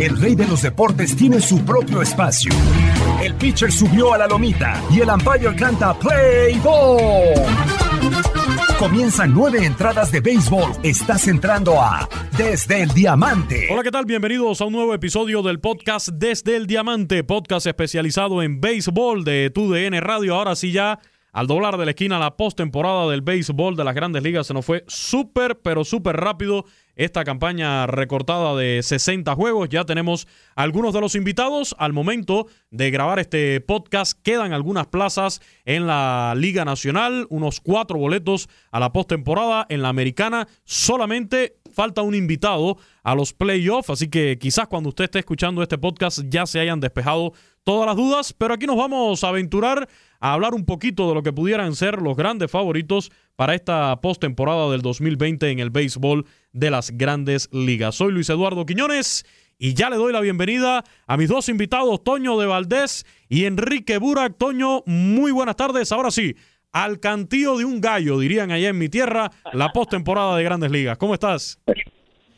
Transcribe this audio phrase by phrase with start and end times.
[0.00, 2.50] El rey de los deportes tiene su propio espacio.
[3.22, 7.34] El pitcher subió a la lomita y el umpire canta Play Ball.
[8.78, 10.72] Comienzan nueve entradas de béisbol.
[10.82, 12.08] Estás entrando a
[12.38, 13.68] Desde el Diamante.
[13.70, 14.06] Hola, ¿qué tal?
[14.06, 19.50] Bienvenidos a un nuevo episodio del podcast Desde el Diamante, podcast especializado en béisbol de
[19.50, 20.34] TUDN Radio.
[20.34, 20.98] Ahora sí ya,
[21.30, 24.64] al doblar de la esquina, la postemporada del béisbol de las grandes ligas se nos
[24.64, 26.64] fue súper, pero súper rápido
[27.00, 29.70] esta campaña recortada de 60 juegos.
[29.70, 31.74] Ya tenemos algunos de los invitados.
[31.78, 37.98] Al momento de grabar este podcast, quedan algunas plazas en la Liga Nacional, unos cuatro
[37.98, 39.64] boletos a la postemporada.
[39.70, 45.04] En la Americana solamente falta un invitado a los playoffs, así que quizás cuando usted
[45.04, 47.32] esté escuchando este podcast ya se hayan despejado
[47.64, 51.22] todas las dudas, pero aquí nos vamos a aventurar a hablar un poquito de lo
[51.22, 56.70] que pudieran ser los grandes favoritos para esta postemporada del 2020 en el béisbol de
[56.70, 57.94] las grandes ligas.
[57.94, 59.24] Soy Luis Eduardo Quiñones
[59.58, 63.98] y ya le doy la bienvenida a mis dos invitados, Toño de Valdés y Enrique
[63.98, 64.38] Burak.
[64.38, 65.92] Toño, muy buenas tardes.
[65.92, 66.34] Ahora sí,
[66.72, 70.96] al cantío de un gallo, dirían allá en mi tierra, la postemporada de grandes ligas.
[70.98, 71.60] ¿Cómo estás?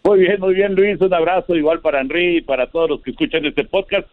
[0.05, 1.01] Muy bien, muy bien, Luis.
[1.01, 4.09] Un abrazo igual para Henry y para todos los que escuchan este podcast.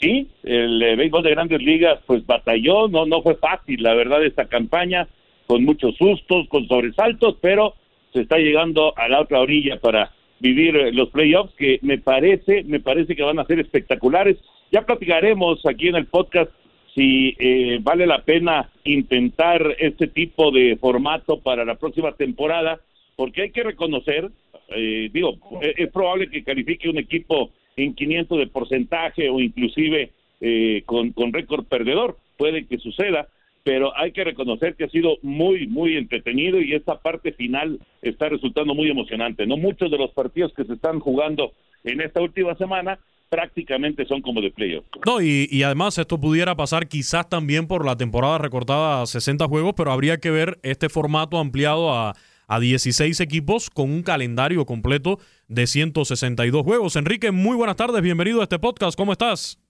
[0.00, 4.24] Sí, el eh, béisbol de grandes ligas pues batalló, no, no fue fácil, la verdad,
[4.24, 5.06] esta campaña,
[5.46, 7.74] con muchos sustos, con sobresaltos, pero
[8.14, 12.62] se está llegando a la otra orilla para vivir eh, los playoffs que me parece,
[12.64, 14.38] me parece que van a ser espectaculares.
[14.70, 16.50] Ya platicaremos aquí en el podcast
[16.94, 22.78] si eh, vale la pena intentar este tipo de formato para la próxima temporada,
[23.16, 24.30] porque hay que reconocer,
[24.68, 30.10] eh, digo, es, es probable que califique un equipo en 500 de porcentaje o inclusive
[30.40, 33.28] eh, con, con récord perdedor, puede que suceda,
[33.64, 38.28] pero hay que reconocer que ha sido muy, muy entretenido y esta parte final está
[38.28, 39.46] resultando muy emocionante.
[39.46, 41.52] No muchos de los partidos que se están jugando
[41.82, 42.98] en esta última semana
[43.30, 44.84] prácticamente son como de playoff.
[45.04, 49.48] No, y, y además esto pudiera pasar quizás también por la temporada recortada a 60
[49.48, 52.14] juegos, pero habría que ver este formato ampliado a,
[52.46, 56.96] a 16 equipos con un calendario completo de 162 juegos.
[56.96, 59.63] Enrique, muy buenas tardes, bienvenido a este podcast, ¿cómo estás?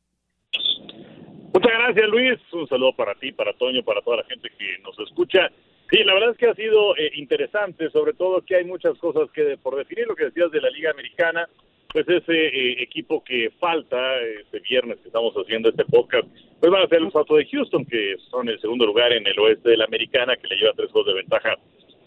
[1.54, 2.40] Muchas gracias, Luis.
[2.52, 5.52] Un saludo para ti, para Toño, para toda la gente que nos escucha.
[5.88, 9.30] Sí, la verdad es que ha sido eh, interesante, sobre todo que hay muchas cosas
[9.30, 11.48] que por definir lo que decías de la Liga Americana,
[11.92, 16.26] pues ese eh, equipo que falta este viernes que estamos haciendo este podcast,
[16.58, 19.38] pues van a ser los Astros de Houston, que son el segundo lugar en el
[19.38, 21.54] oeste de la Americana, que le lleva tres juegos de ventaja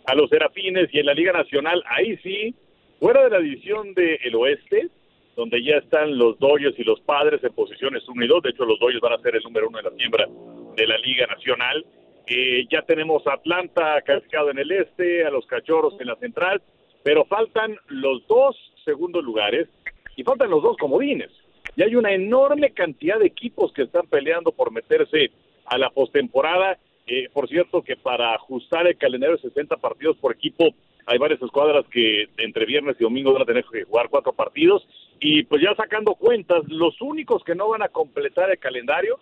[0.08, 2.54] a los Serafines y en la Liga Nacional, ahí sí,
[3.00, 4.90] fuera de la división del oeste,
[5.38, 8.42] donde ya están los Dodgers y los Padres en posiciones 1 y 2.
[8.42, 10.28] De hecho, los Dodgers van a ser el número uno en la siembra
[10.76, 11.86] de la Liga Nacional.
[12.26, 16.60] Eh, ya tenemos a Atlanta calificado en el este, a los Cachorros en la central,
[17.04, 19.70] pero faltan los dos segundos lugares
[20.16, 21.30] y faltan los dos comodines.
[21.76, 25.30] Y hay una enorme cantidad de equipos que están peleando por meterse
[25.68, 26.80] a la postemporada.
[27.06, 30.70] Eh, por cierto, que para ajustar el calendario de 60 partidos por equipo,
[31.08, 34.86] hay varias escuadras que entre viernes y domingo van a tener que jugar cuatro partidos.
[35.22, 39.18] Y pues ya sacando cuentas, los únicos que no van a completar el calendario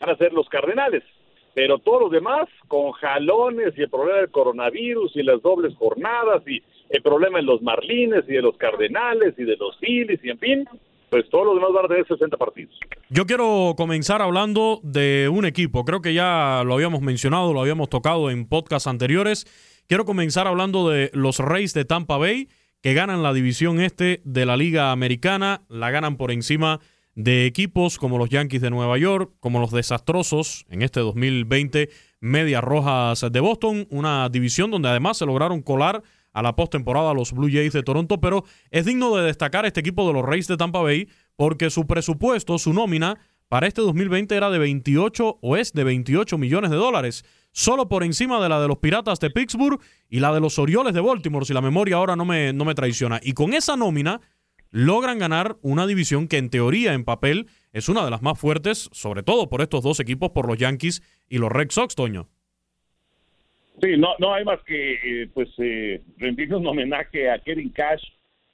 [0.00, 1.02] van a ser los Cardenales.
[1.54, 6.42] Pero todos los demás, con jalones y el problema del coronavirus y las dobles jornadas
[6.46, 10.30] y el problema en los Marlines y de los Cardenales y de los Phillies y
[10.30, 10.68] en fin,
[11.10, 12.78] pues todos los demás van a tener 60 partidos.
[13.10, 15.84] Yo quiero comenzar hablando de un equipo.
[15.84, 19.46] Creo que ya lo habíamos mencionado, lo habíamos tocado en podcasts anteriores.
[19.88, 22.48] Quiero comenzar hablando de los Reyes de Tampa Bay,
[22.82, 25.62] que ganan la división este de la Liga Americana.
[25.68, 26.80] La ganan por encima
[27.14, 31.88] de equipos como los Yankees de Nueva York, como los desastrosos en este 2020
[32.18, 37.32] Medias Rojas de Boston, una división donde además se lograron colar a la postemporada los
[37.32, 40.56] Blue Jays de Toronto, pero es digno de destacar este equipo de los Rays de
[40.56, 45.72] Tampa Bay porque su presupuesto, su nómina para este 2020 era de 28 o es
[45.72, 47.24] de 28 millones de dólares,
[47.56, 49.80] solo por encima de la de los Piratas de Pittsburgh
[50.10, 52.74] y la de los Orioles de Baltimore, si la memoria ahora no me, no me
[52.74, 53.18] traiciona.
[53.22, 54.20] Y con esa nómina
[54.70, 58.90] logran ganar una división que en teoría, en papel, es una de las más fuertes,
[58.92, 62.28] sobre todo por estos dos equipos, por los Yankees y los Red Sox, Toño.
[63.80, 68.02] Sí, no, no hay más que eh, pues eh, rendirle un homenaje a Kevin Cash,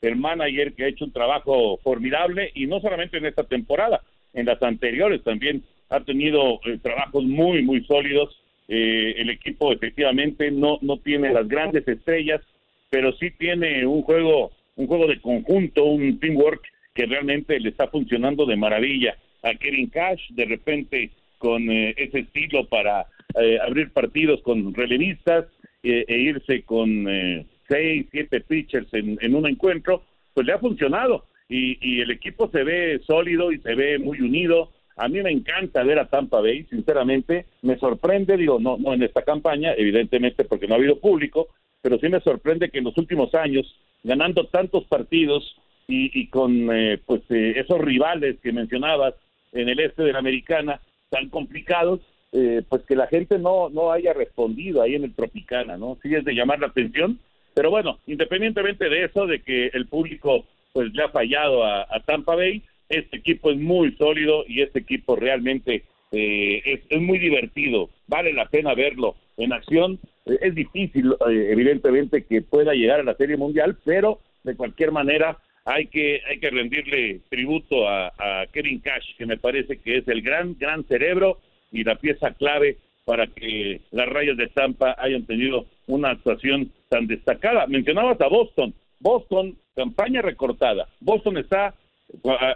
[0.00, 4.00] el manager que ha hecho un trabajo formidable y no solamente en esta temporada,
[4.32, 8.41] en las anteriores también ha tenido eh, trabajos muy muy sólidos.
[8.74, 12.40] Eh, el equipo efectivamente no no tiene las grandes estrellas,
[12.88, 16.62] pero sí tiene un juego un juego de conjunto, un teamwork
[16.94, 19.16] que realmente le está funcionando de maravilla.
[19.42, 23.06] A Kevin Cash de repente con ese estilo para
[23.38, 25.46] eh, abrir partidos con relevistas
[25.82, 30.02] eh, e irse con eh, seis, siete pitchers en, en, un encuentro,
[30.32, 34.20] pues le ha funcionado y, y, el equipo se ve sólido y se ve muy
[34.20, 34.70] unido.
[34.96, 39.02] A mí me encanta ver a Tampa Bay, sinceramente, me sorprende, digo, no, no en
[39.02, 41.48] esta campaña, evidentemente porque no ha habido público,
[41.80, 43.66] pero sí me sorprende que en los últimos años,
[44.02, 45.56] ganando tantos partidos
[45.88, 46.68] y, y con
[47.06, 49.14] pues esos rivales que mencionabas
[49.52, 50.80] en el este de la americana,
[51.10, 52.00] tan complicados,
[52.32, 55.98] eh, pues que la gente no, no haya respondido ahí en el Tropicana, ¿no?
[56.02, 57.18] Sí es de llamar la atención,
[57.54, 62.34] pero bueno, independientemente de eso, de que el público pues le ha fallado a, Tampa
[62.34, 62.62] Bay,
[62.92, 68.46] este equipo es muy sólido y este equipo realmente eh, es, muy divertido, vale la
[68.46, 73.78] pena verlo en acción, eh, es difícil evidentemente que pueda llegar a la Serie Mundial,
[73.84, 79.26] pero de cualquier manera hay que hay que rendirle tributo a, a Kevin Cash, que
[79.26, 81.38] me parece que es el gran gran cerebro
[81.70, 87.06] y la pieza clave para que las rayas de Tampa hayan tenido una actuación tan
[87.06, 87.66] destacada.
[87.66, 88.74] Mencionabas a Boston.
[89.00, 90.88] Boston, campaña recortada.
[91.00, 91.74] Boston está,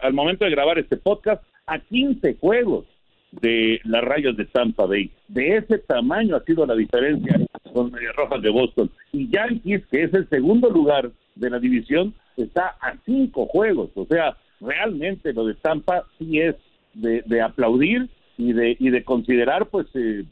[0.02, 2.86] al momento de grabar este podcast, a 15 juegos
[3.32, 5.10] de las rayas de Tampa Bay.
[5.28, 7.38] De ese tamaño ha sido la diferencia
[7.72, 8.90] con Medias Rojas de Boston.
[9.12, 13.90] Y Yankees, que es el segundo lugar de la división, está a cinco juegos.
[13.94, 16.54] O sea, realmente lo de Tampa sí es
[16.94, 18.08] de, de aplaudir
[18.38, 20.24] y de, y de considerar pues eh,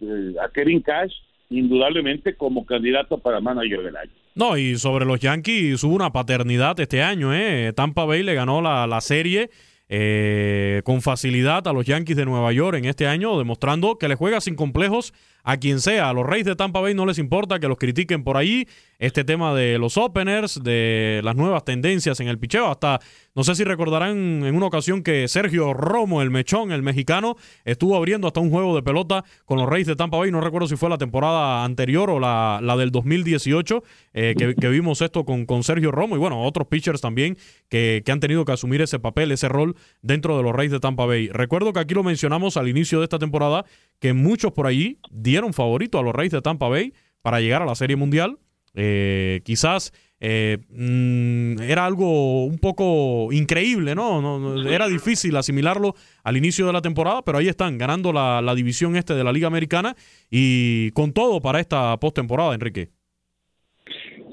[0.43, 1.13] a Kevin Cash
[1.51, 4.13] indudablemente como candidato para manager del año.
[4.35, 7.73] No, y sobre los Yankees hubo una paternidad este año, ¿eh?
[7.73, 9.51] Tampa Bay le ganó la, la serie
[9.89, 14.15] eh, con facilidad a los Yankees de Nueva York en este año, demostrando que le
[14.15, 15.13] juega sin complejos
[15.43, 16.09] a quien sea.
[16.09, 18.67] A los Reyes de Tampa Bay no les importa que los critiquen por ahí.
[18.99, 23.01] Este tema de los openers, de las nuevas tendencias en el picheo, hasta
[23.35, 27.97] no sé si recordarán en una ocasión que Sergio Romo, el mechón, el mexicano, estuvo
[27.97, 30.31] abriendo hasta un juego de pelota con los Reyes de Tampa Bay.
[30.31, 33.83] No recuerdo si fue la temporada anterior o la, la del 2018
[34.15, 37.37] eh, que, vimos esto con, con Sergio Romo y bueno, otros pitchers también
[37.69, 40.81] que, que han tenido que asumir ese papel, ese rol dentro de los Reyes de
[40.81, 41.29] Tampa Bay.
[41.29, 43.65] Recuerdo que aquí lo mencionamos al inicio de esta temporada
[43.99, 47.67] que muchos por allí dieron favorito a los Reyes de Tampa Bay para llegar a
[47.67, 48.39] la Serie Mundial.
[48.75, 54.57] Eh, quizás eh, mm, era algo un poco increíble, ¿no?
[54.67, 58.97] Era difícil asimilarlo al inicio de la temporada, pero ahí están, ganando la, la división
[58.97, 59.95] este de la Liga Americana
[60.31, 62.91] y con todo para esta postemporada, Enrique.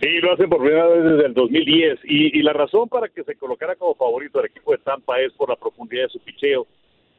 [0.02, 3.24] Sí, lo hacen por primera vez desde el 2010 y, y, la razón para que
[3.24, 6.66] se colocara como favorito el equipo de Tampa es por la profundidad de su picheo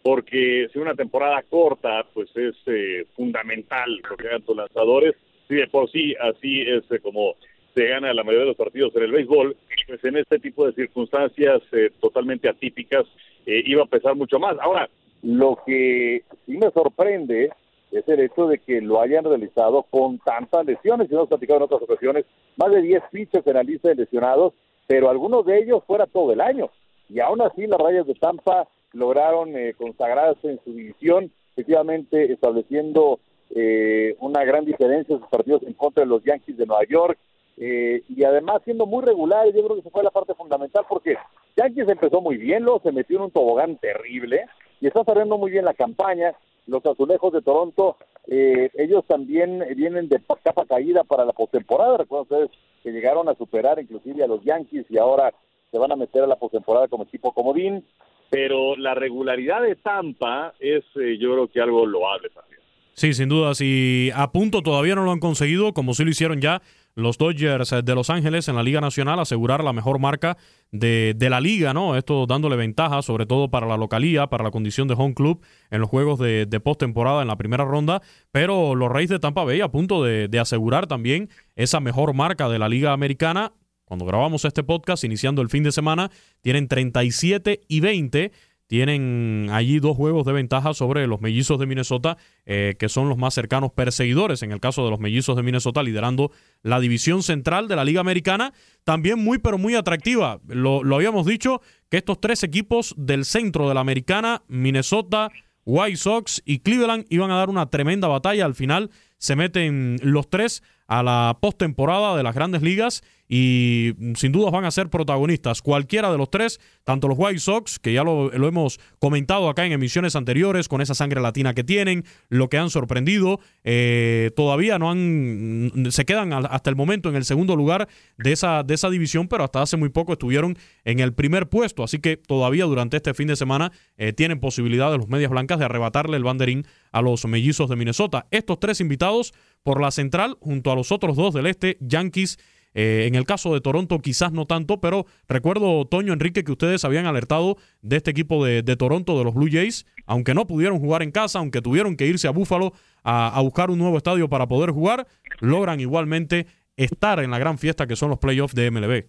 [0.03, 5.15] porque si una temporada corta, pues es eh, fundamental lo que hagan tus lanzadores.
[5.49, 7.37] Si de por sí así es eh, como
[7.75, 10.73] se gana la mayoría de los partidos en el béisbol, pues en este tipo de
[10.73, 13.07] circunstancias eh, totalmente atípicas
[13.47, 14.57] iba a pesar mucho más.
[14.61, 14.89] Ahora,
[15.23, 17.51] lo que sí me sorprende
[17.93, 21.65] es el hecho de que lo hayan realizado con tantas lesiones, y hemos platicado en
[21.65, 22.25] otras ocasiones,
[22.57, 24.55] más de 10 pitchers en la lista de lesionados,
[24.87, 26.71] pero algunos de ellos fuera todo el año.
[27.09, 33.21] Y aún así las rayas de Tampa lograron eh, consagrarse en su división, efectivamente estableciendo
[33.55, 37.19] eh, una gran diferencia en sus partidos en contra de los Yankees de Nueva York,
[37.59, 41.17] eh, y además siendo muy regular, yo creo que esa fue la parte fundamental, porque
[41.57, 44.47] Yankees empezó muy bien, luego se metió en un tobogán terrible,
[44.81, 46.35] y está saliendo muy bien la campaña,
[46.67, 51.99] los azulejos de Toronto, eh, ellos también vienen de capa caída para la postemporada.
[51.99, 52.51] Recuerden ustedes
[52.83, 55.33] que llegaron a superar inclusive a los Yankees y ahora
[55.71, 57.85] se van a meter a la postemporada como equipo comodín.
[58.31, 62.61] Pero la regularidad de Tampa es, eh, yo creo que algo loable también.
[62.95, 63.55] Sí, sin duda.
[63.55, 66.63] Si a punto todavía no lo han conseguido, como sí lo hicieron ya
[66.95, 70.37] los Dodgers de Los Ángeles en la Liga Nacional, asegurar la mejor marca
[70.71, 71.97] de, de, la liga, ¿no?
[71.97, 75.81] Esto dándole ventaja, sobre todo para la localía, para la condición de home club en
[75.81, 78.03] los juegos de, de postemporada en la primera ronda.
[78.31, 82.49] Pero los Reyes de Tampa Bay a punto de, de asegurar también esa mejor marca
[82.49, 83.53] de la Liga Americana.
[83.85, 88.33] Cuando grabamos este podcast, iniciando el fin de semana, tienen 37 y 20
[88.73, 93.19] tienen allí dos juegos de ventaja sobre los mellizos de Minnesota, eh, que son los
[93.19, 96.31] más cercanos perseguidores, en el caso de los mellizos de Minnesota, liderando
[96.63, 100.41] la división central de la Liga Americana, también muy pero muy atractiva.
[100.49, 101.61] Lo, lo habíamos dicho,
[101.91, 105.29] que estos tres equipos del centro de la Americana, Minnesota,
[105.67, 108.47] White Sox y Cleveland, iban a dar una tremenda batalla.
[108.47, 108.89] Al final
[109.19, 113.03] se meten los tres a la postemporada de las grandes ligas
[113.35, 115.63] y sin dudas van a ser protagonistas.
[115.63, 119.73] Cualquiera de los tres, tanto los White Sox, que ya lo, hemos comentado acá en
[119.73, 124.91] emisiones anteriores, con esa sangre latina que tienen, lo que han sorprendido, eh, todavía no
[124.91, 129.29] han, se quedan hasta el momento en el segundo lugar de esa, de esa división,
[129.29, 133.15] pero hasta hace muy poco estuvieron en el primer puesto, así que todavía durante este
[133.15, 137.01] fin de semana eh, tienen posibilidad de los Medias Blancas de arrebatarle el banderín a
[137.01, 138.27] los mellizos de Minnesota.
[138.31, 142.37] Estos tres invitados por la central, junto a los otros dos del este, Yankees
[142.75, 146.85] eh, en el caso de Toronto quizás no tanto, pero recuerdo, Toño Enrique, que ustedes
[146.85, 151.03] habían alertado de este equipo de, Toronto, de los Blue Jays, aunque no pudieron jugar
[151.03, 154.47] en casa, aunque tuvieron que irse a Buffalo a, a buscar un nuevo estadio para
[154.47, 155.07] poder jugar,
[155.41, 159.05] logran igualmente estar en la gran fiesta que son los playoffs de MLB.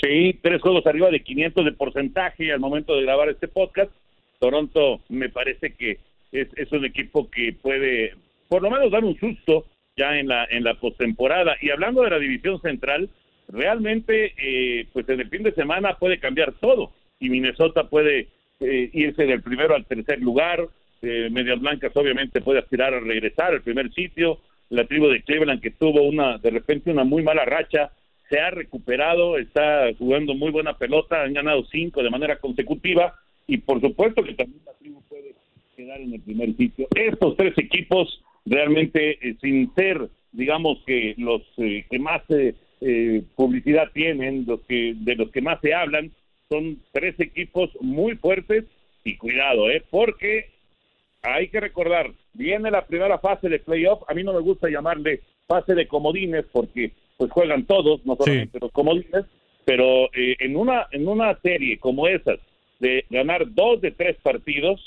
[0.00, 3.92] Sí, tres juegos arriba de 500 de porcentaje al momento de grabar este podcast.
[4.40, 6.00] Toronto me parece que
[6.32, 8.14] es un equipo que puede
[8.48, 9.64] por lo menos dar un susto
[9.96, 11.56] ya en la en la postemporada.
[11.60, 13.10] Y hablando de la división central,
[13.48, 18.28] realmente, eh, pues en el fin de semana puede cambiar todo y Minnesota puede
[18.60, 20.68] eh, irse del primero al tercer lugar.
[21.02, 24.40] Eh, Medias Blancas obviamente puede aspirar a regresar al primer sitio.
[24.70, 27.92] La tribu de Cleveland que tuvo una de repente una muy mala racha
[28.30, 33.14] se ha recuperado, está jugando muy buena pelota, han ganado cinco de manera consecutiva
[33.46, 35.34] y por supuesto que también la tribu puede
[35.76, 36.88] quedar en el primer sitio.
[36.94, 43.22] Estos tres equipos realmente eh, sin ser, digamos que los eh, que más eh, eh,
[43.36, 46.10] publicidad tienen, los que de los que más se hablan,
[46.48, 48.64] son tres equipos muy fuertes
[49.04, 50.46] y cuidado, eh, porque
[51.22, 55.20] hay que recordar, viene la primera fase de playoff, a mí no me gusta llamarle
[55.46, 58.58] fase de comodines porque pues juegan todos, no solamente sí.
[58.60, 59.26] los comodines,
[59.64, 62.40] pero eh, en una en una serie como esas
[62.80, 64.80] de ganar dos de tres partidos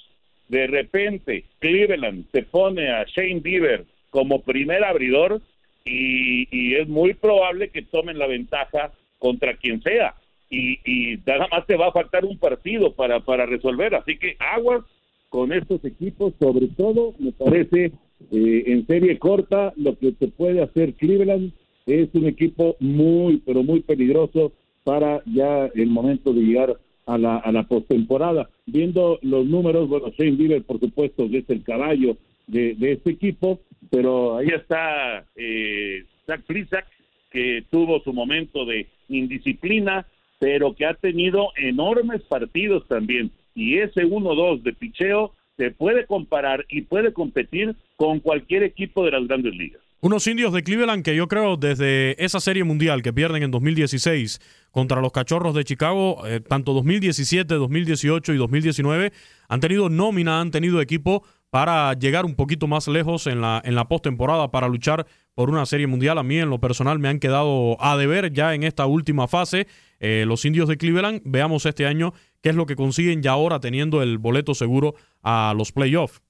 [0.48, 5.42] de repente Cleveland se pone a Shane Bieber como primer abridor
[5.84, 10.16] y, y, es muy probable que tomen la ventaja contra quien sea.
[10.50, 14.36] Y, y nada más te va a faltar un partido para, para resolver, así que
[14.40, 14.84] aguas
[15.30, 17.92] con estos equipos, sobre todo me parece
[18.32, 21.52] eh, en serie corta lo que se puede hacer Cleveland
[21.86, 27.38] es un equipo muy pero muy peligroso para ya el momento de llegar a la,
[27.38, 28.50] a la postemporada.
[28.66, 33.60] Viendo los números, bueno, Shane Bieber, por supuesto, es el caballo de, de este equipo,
[33.90, 36.86] pero ahí está eh, Zach Plisak,
[37.32, 40.06] que tuvo su momento de indisciplina,
[40.40, 43.32] pero que ha tenido enormes partidos también.
[43.54, 49.12] Y ese 1-2 de picheo se puede comparar y puede competir con cualquier equipo de
[49.12, 49.82] las grandes ligas.
[50.02, 54.40] Unos indios de Cleveland que yo creo desde esa serie mundial que pierden en 2016
[54.76, 59.14] contra los Cachorros de Chicago, eh, tanto 2017, 2018 y 2019,
[59.48, 63.74] han tenido nómina, han tenido equipo para llegar un poquito más lejos en la, en
[63.74, 66.18] la postemporada, para luchar por una serie mundial.
[66.18, 69.66] A mí en lo personal me han quedado a deber ya en esta última fase.
[70.02, 72.12] Eh, los indios de Cleveland, veamos este año
[72.44, 76.22] qué es lo que consiguen ya ahora teniendo el boleto seguro a los playoffs.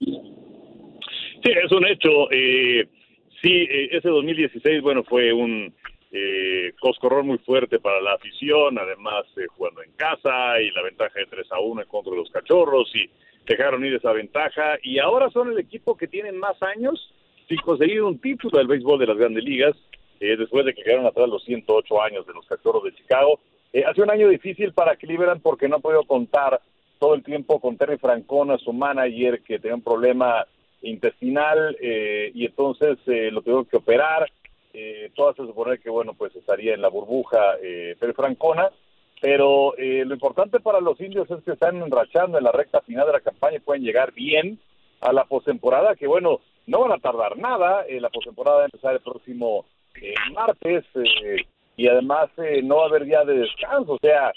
[0.00, 0.10] Sí,
[1.44, 2.28] es un hecho.
[2.32, 2.88] Eh
[3.44, 5.74] Sí, eh, ese 2016, bueno, fue un
[6.16, 11.18] eh, coscorrón muy fuerte para la afición, además eh, jugando en casa y la ventaja
[11.18, 13.10] de 3 a 1 en contra de los cachorros y
[13.44, 17.12] dejaron ir esa ventaja y ahora son el equipo que tienen más años
[17.48, 19.74] sin conseguir un título del béisbol de las grandes ligas,
[20.20, 23.40] eh, después de que quedaron atrás los 108 años de los Cachorros de Chicago.
[23.72, 26.60] Eh, hace un año difícil para Cleveland porque no ha podido contar
[27.00, 30.46] todo el tiempo con Terry Francona, su manager, que tenía un problema
[30.80, 34.30] intestinal eh, y entonces lo tuvo que operar.
[35.14, 38.70] Todo se supone que, bueno, pues estaría en la burbuja Terry Francona
[39.24, 43.06] pero eh, lo importante para los indios es que están enrachando en la recta final
[43.06, 44.58] de la campaña y pueden llegar bien
[45.00, 48.66] a la postemporada, que bueno, no van a tardar nada, eh, la postemporada va a
[48.66, 49.64] empezar el próximo
[49.94, 50.84] eh, martes
[51.74, 52.28] y además
[52.64, 54.30] no va a haber día de descanso, o sea,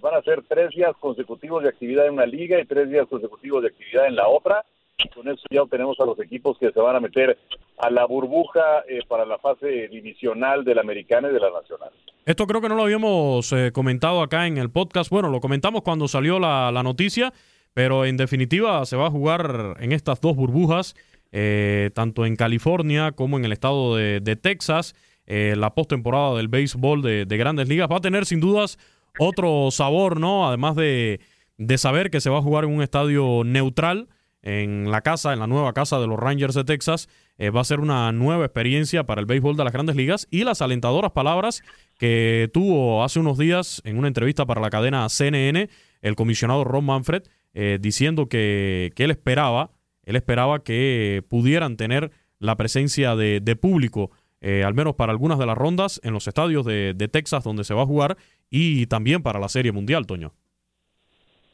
[0.00, 3.62] van a ser tres días consecutivos de actividad en una liga y tres días consecutivos
[3.62, 4.64] de actividad en la otra,
[5.14, 7.38] con eso ya tenemos a los equipos que se van a meter
[7.78, 11.90] a la burbuja para la fase divisional de la americana y de la nacional.
[12.24, 15.10] Esto creo que no lo habíamos eh, comentado acá en el podcast.
[15.10, 17.32] Bueno, lo comentamos cuando salió la, noticia,
[17.74, 20.96] pero en definitiva se va a jugar en estas dos burbujas,
[21.30, 24.94] eh, tanto en California como en el estado de, Texas.
[25.26, 28.78] Eh, la postemporada del béisbol de, grandes ligas va a tener sin dudas
[29.18, 30.48] otro sabor, ¿no?
[30.48, 31.20] Además de,
[31.56, 34.08] de saber que se va a jugar en un estadio neutral
[34.56, 37.08] en la casa, en la nueva casa de los Rangers de Texas.
[37.38, 40.62] va a ser una nueva experiencia para el béisbol de las grandes ligas y las
[40.62, 41.62] alentadoras palabras
[41.98, 45.68] que tuvo hace unos días en una entrevista para la cadena CNN
[46.02, 47.22] el comisionado Ron Manfred
[47.54, 49.70] eh, diciendo que, él esperaba,
[50.04, 55.46] él esperaba que pudieran tener la presencia de, público, eh, al menos para algunas de
[55.46, 58.16] las rondas en los estadios de, Texas donde se va a jugar
[58.50, 60.32] y también para la Serie Mundial, Toño.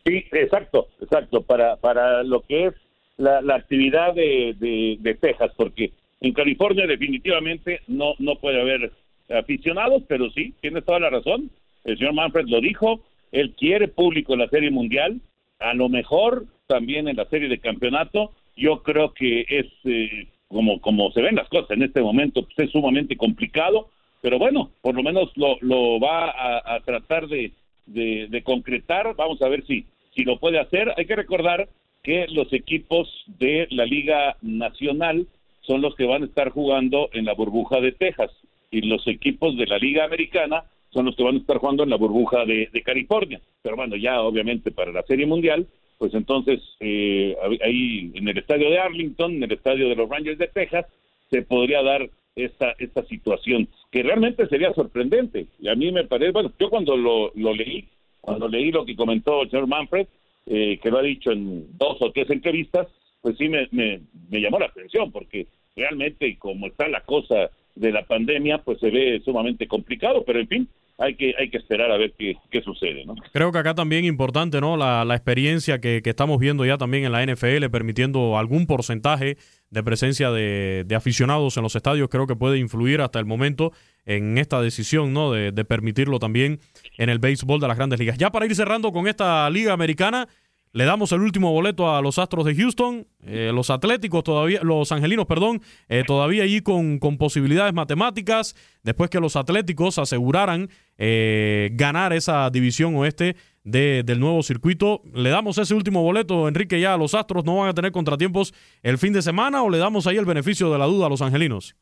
[0.05, 2.75] Sí, exacto, exacto, para, para lo que es
[3.17, 8.93] la, actividad de, de Texas, porque en California definitivamente no, no puede haber
[9.31, 11.51] aficionados, pero sí, tiene toda la razón.
[11.85, 13.01] El señor Manfred lo dijo,
[13.33, 15.21] él quiere público en la Serie Mundial,
[15.59, 18.33] a lo mejor también en la Serie de Campeonato.
[18.57, 22.69] Yo creo que es eh, como, como se ven las cosas en este momento, pues
[22.69, 23.89] es sumamente complicado,
[24.23, 26.31] pero bueno, por lo menos lo, lo va
[26.65, 27.53] a, tratar de,
[27.87, 29.15] de, concretar.
[29.17, 30.95] Vamos a ver si, si lo puede hacer.
[30.97, 31.69] Hay que recordar
[32.05, 35.27] que los equipos de la Liga Nacional
[35.63, 38.31] son los que van a estar jugando en la burbuja de Texas
[38.71, 41.91] y los equipos de la Liga Americana son los que van a estar jugando en
[41.91, 43.41] la burbuja de, California.
[43.63, 45.67] Pero bueno, ya obviamente para la Serie Mundial,
[45.99, 50.39] pues entonces eh, ahí en el estadio de Arlington, en el estadio de los Rangers
[50.39, 50.87] de Texas,
[51.31, 55.47] se podría dar esta, esta situación, que realmente sería sorprendente.
[55.59, 57.89] Y a mí me parece, bueno, yo cuando lo, leí,
[58.21, 60.07] cuando leí lo que comentó el señor Manfred,
[60.47, 62.89] eh, que lo ha dicho en dos o tres entrevistas,
[63.21, 67.93] pues sí me, me, me llamó la atención, porque realmente como está la cosa de
[67.93, 71.91] la pandemia, pues se ve sumamente complicado, pero en fin, hay que, hay que esperar
[71.91, 73.05] a ver qué, qué sucede.
[73.05, 73.15] ¿no?
[73.33, 74.77] Creo que acá también importante ¿no?
[74.77, 79.37] la, la experiencia que, que, estamos viendo ya también en la NFL, permitiendo algún porcentaje
[79.71, 83.73] de presencia de, de, aficionados en los estadios, creo que puede influir hasta el momento
[84.07, 85.33] en esta decisión ¿no?
[85.33, 86.61] de, de permitirlo también
[86.99, 88.19] en el béisbol de las grandes ligas.
[88.19, 90.29] Ya para ir cerrando con esta liga americana,
[90.75, 94.91] le damos el último boleto a los Astros de Houston, eh, los Atléticos todavía, los
[94.91, 101.71] Angelinos, perdón, eh, todavía allí con, con, posibilidades matemáticas, después que los Atléticos aseguraran eh,
[101.75, 105.03] ganar esa división oeste de, del nuevo circuito.
[105.15, 107.45] ¿Le damos ese último boleto, Enrique, ya a los Astros?
[107.45, 110.73] ¿No van a tener contratiempos el fin de semana o le damos ahí el beneficio
[110.73, 111.77] de la duda a los Angelinos?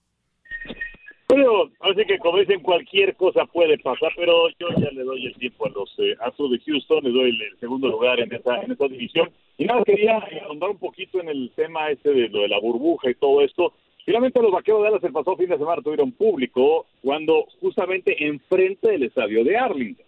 [1.33, 5.35] Bueno, así que como dicen, cualquier cosa puede pasar, pero yo ya le doy el
[5.37, 8.73] tiempo a los eh, Astros de Houston, le doy el, segundo lugar en esa, en
[8.73, 9.31] esa división.
[9.57, 13.09] Y nada, quería ahondar un poquito en el tema este de lo de la burbuja
[13.09, 13.73] y todo esto.
[14.05, 18.91] Finalmente los vaqueros de Dallas el pasado fin de semana tuvieron público cuando justamente enfrente
[18.91, 20.05] del estadio de Arlington.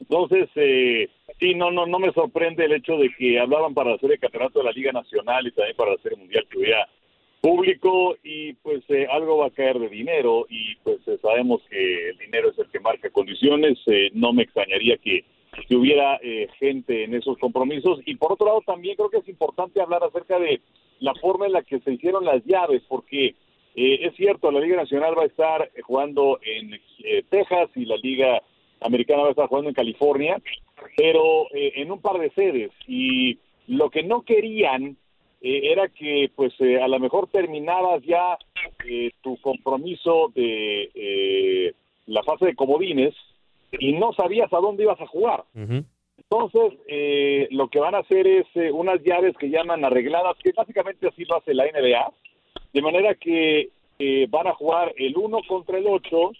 [0.00, 4.10] Entonces, eh, sí, no, no, no me sorprende el hecho de que hablaban para hacer
[4.10, 6.88] el campeonato de la Liga Nacional y también para hacer el Mundial que hubiera
[7.42, 12.10] público y pues eh, algo va a caer de dinero y pues eh, sabemos que
[12.10, 15.24] el dinero es el que marca condiciones, eh, no me extrañaría que,
[15.68, 16.18] que hubiera
[16.58, 20.38] gente en esos compromisos y por otro lado también creo que es importante hablar acerca
[20.38, 20.62] de
[21.00, 23.34] la forma en la que se hicieron las llaves porque
[23.74, 26.80] es cierto, la Liga Nacional va a estar jugando en
[27.28, 28.42] Texas y la Liga
[28.80, 30.40] Americana va a estar jugando en California,
[30.96, 34.96] pero en un par de sedes y lo que no querían
[35.44, 38.38] eh, era que pues eh, a lo mejor terminabas ya
[38.88, 41.74] eh, tu compromiso de
[42.06, 43.14] la fase de comodines
[43.72, 45.44] y no sabías a dónde ibas a jugar.
[45.54, 46.78] Entonces,
[47.50, 51.36] lo que van a hacer es unas llaves que llaman arregladas, que básicamente así lo
[51.36, 52.12] hace la NBA,
[52.72, 53.70] de manera que
[54.28, 56.32] van a jugar el 1 contra el 8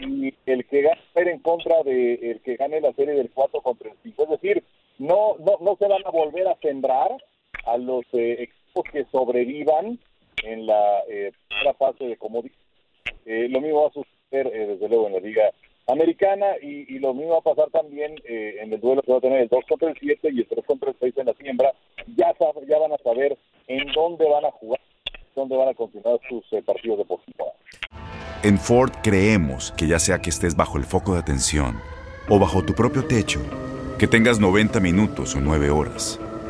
[0.00, 3.90] y el que gane en contra de el que gane la serie del 4 contra
[3.90, 4.22] el 5.
[4.22, 4.64] Es decir,
[4.98, 7.10] no, no, no se van a volver a sembrar,
[7.66, 9.98] a los eh, equipos que sobrevivan
[10.42, 12.52] en la eh, primera fase de comodín.
[13.26, 15.42] Eh, lo mismo va a suceder eh, desde luego en la Liga
[15.86, 19.20] Americana y, y lo mismo va a pasar también en el duelo que va a
[19.20, 21.72] tener el 2 contra el 7 y el 3 contra el 6 en la siembra.
[22.16, 23.36] Ya, sab- ya van a saber
[23.68, 24.80] en dónde van a jugar,
[25.36, 27.56] dónde van a continuar sus partidos de postemporada.
[28.42, 31.76] En Ford creemos que ya sea que estés bajo el foco de atención
[32.30, 33.40] o bajo tu propio techo,
[33.98, 36.18] que tengas 90 minutos o 9 horas,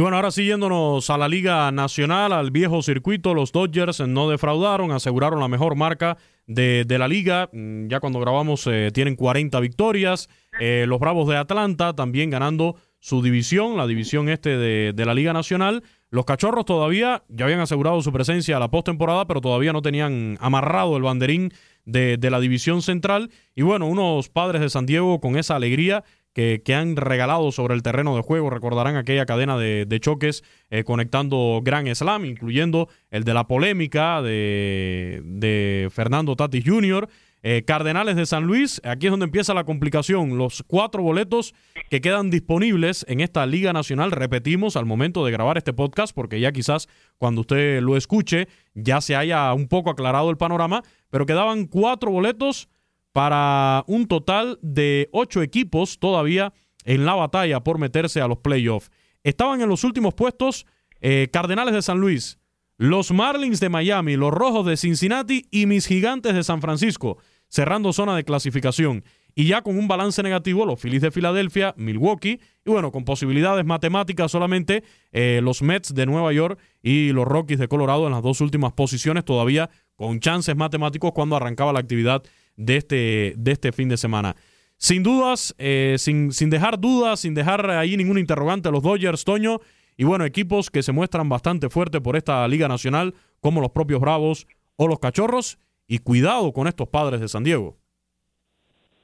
[0.00, 4.30] Y bueno, ahora sí yéndonos a la Liga Nacional, al viejo circuito, los Dodgers no
[4.30, 7.50] defraudaron, aseguraron la mejor marca de, de la liga.
[7.52, 10.30] Mm, Ya cuando grabamos eh, tienen 40 victorias.
[10.58, 15.12] Eh, los Bravos de Atlanta también ganando su división, la división este de, de la
[15.12, 15.82] Liga Nacional.
[16.08, 20.38] Los Cachorros todavía ya habían asegurado su presencia a la postemporada, pero todavía no tenían
[20.40, 21.52] amarrado el banderín
[21.84, 23.30] de, de la división central.
[23.54, 27.74] Y bueno, unos padres de San Diego con esa alegría que, que han regalado sobre
[27.74, 28.50] el terreno de juego.
[28.50, 35.20] Recordarán aquella cadena de, choques eh, conectando Gran Slam, incluyendo el de la polémica de,
[35.24, 37.08] de Fernando Tatis Jr.,
[37.42, 40.36] eh, Cardenales de San Luis, aquí es donde empieza la complicación.
[40.36, 41.54] Los cuatro boletos
[41.88, 46.38] que quedan disponibles en esta Liga Nacional, repetimos al momento de grabar este podcast, porque
[46.38, 51.24] ya quizás cuando usted lo escuche ya se haya un poco aclarado el panorama, pero
[51.24, 52.68] quedaban cuatro boletos
[53.12, 56.52] para un total de ocho equipos todavía
[56.84, 58.90] en la batalla por meterse a los playoffs.
[59.22, 60.66] Estaban en los últimos puestos
[61.00, 62.38] eh, Cardenales de San Luis,
[62.76, 67.18] los Marlins de Miami, los Rojos de Cincinnati y mis Gigantes de San Francisco,
[67.48, 69.04] cerrando zona de clasificación.
[69.34, 73.64] Y ya con un balance negativo, los Phillies de Filadelfia, Milwaukee, y bueno, con posibilidades
[73.64, 78.22] matemáticas solamente, eh, los Mets de Nueva York y los Rockies de Colorado en las
[78.22, 82.22] dos últimas posiciones, todavía con chances matemáticos cuando arrancaba la actividad
[82.60, 84.36] de este, de este fin de semana.
[84.76, 89.60] Sin dudas, eh, sin, sin dejar dudas, sin dejar ahí ningún interrogante, los Dodgers, Toño,
[89.96, 94.00] y bueno, equipos que se muestran bastante fuertes por esta Liga Nacional, como los propios
[94.00, 94.46] Bravos
[94.76, 97.76] o los Cachorros, y cuidado con estos padres de San Diego.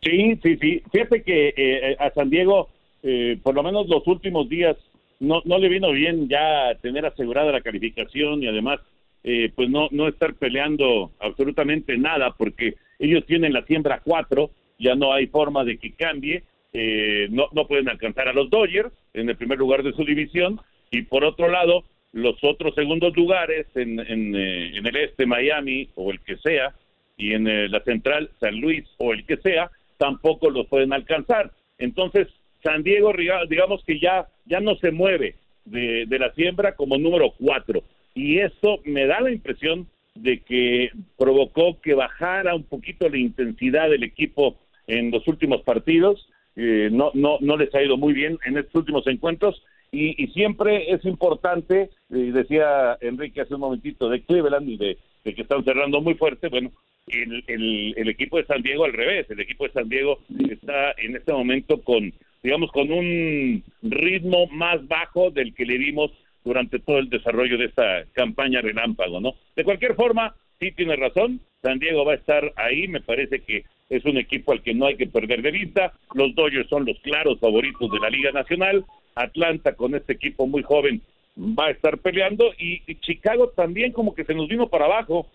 [0.02, 0.82] Sí, sí, sí.
[0.92, 2.68] Fíjate que eh, a San Diego,
[3.02, 4.76] eh, por lo menos los últimos días,
[5.18, 8.80] no, no le vino bien ya tener asegurada la calificación y además,
[9.26, 14.94] eh, pues no, no estar peleando absolutamente nada porque ellos tienen la siembra 4, ya
[14.94, 19.28] no hay forma de que cambie, eh, no, no pueden alcanzar a los Dodgers en
[19.28, 20.60] el primer lugar de su división
[20.90, 26.10] y por otro lado, los otros segundos lugares en, en, eh, el este, Miami o
[26.10, 26.74] el que sea,
[27.16, 31.50] y en eh, la central, San Luis o el que sea, tampoco los pueden alcanzar.
[31.78, 32.28] Entonces,
[32.62, 33.12] San Diego,
[33.48, 35.34] digamos que ya, ya no se mueve
[35.64, 37.82] de, de la siembra como número cuatro.
[38.16, 43.90] Y esto me da la impresión de que provocó que bajara un poquito la intensidad
[43.90, 46.26] del equipo en los últimos partidos.
[46.56, 49.62] Eh, no, no, no les ha ido muy bien en estos últimos encuentros.
[49.92, 54.96] Y, y siempre es importante, eh, decía Enrique hace un momentito, de Cleveland y de,
[55.22, 56.48] de que están cerrando muy fuerte.
[56.48, 56.72] Bueno,
[57.08, 59.30] el, el, el equipo de San Diego al revés.
[59.30, 64.88] El equipo de San Diego está en este momento con, digamos, con un ritmo más
[64.88, 66.10] bajo del que le vimos
[66.46, 69.34] durante todo el desarrollo de esta campaña relámpago, ¿no?
[69.56, 73.64] De cualquier forma, sí tiene razón, San Diego va a estar ahí, me parece que
[73.90, 76.98] es un equipo al que no hay que perder de vista, los Dodgers son los
[77.00, 78.84] claros favoritos de la Liga Nacional,
[79.16, 81.02] Atlanta con este equipo muy joven
[81.36, 85.26] va a estar peleando y, Chicago también como que se nos vino para abajo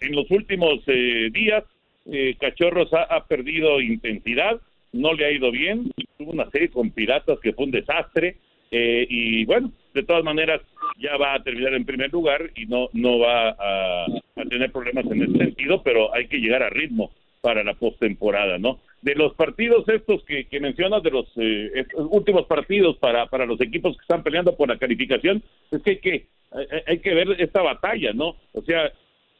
[0.00, 1.64] en los últimos eh, días,
[2.04, 4.60] eh, Cachorros ha, ha perdido intensidad,
[4.92, 8.36] no le ha ido bien, tuvo una serie con Piratas que fue un desastre,
[8.70, 10.60] eh, y bueno, de todas maneras
[10.98, 14.06] ya va a terminar en primer lugar y no, no va a,
[14.48, 18.78] tener problemas en ese sentido, pero hay que llegar a ritmo para la postemporada, ¿no?
[19.02, 23.60] De los partidos estos que, que mencionas, de los eh, últimos partidos para, para los
[23.60, 27.40] equipos que están peleando por la calificación, es que hay que, hay, hay que ver
[27.40, 28.36] esta batalla, ¿no?
[28.52, 28.92] O sea,